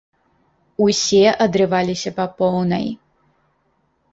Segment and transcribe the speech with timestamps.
[0.85, 2.87] Усе адрываліся па поўнай.